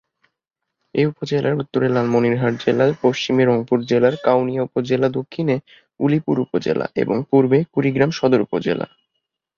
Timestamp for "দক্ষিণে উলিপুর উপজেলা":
5.09-6.85